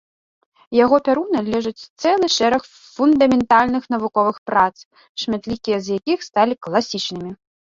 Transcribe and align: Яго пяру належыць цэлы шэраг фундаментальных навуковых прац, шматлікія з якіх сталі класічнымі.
Яго 0.83 0.97
пяру 1.09 1.23
належыць 1.35 1.83
цэлы 2.01 2.27
шэраг 2.37 2.61
фундаментальных 2.95 3.83
навуковых 3.97 4.37
прац, 4.51 4.75
шматлікія 5.25 5.77
з 5.89 5.99
якіх 5.99 6.19
сталі 6.31 6.53
класічнымі. 6.67 7.31